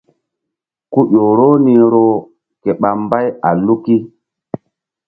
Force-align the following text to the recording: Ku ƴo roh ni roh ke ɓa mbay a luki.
Ku 0.91 0.99
ƴo 1.11 1.23
roh 1.37 1.55
ni 1.65 1.73
roh 1.93 2.13
ke 2.61 2.71
ɓa 2.81 2.89
mbay 3.03 3.25
a 3.47 3.49
luki. 3.65 3.95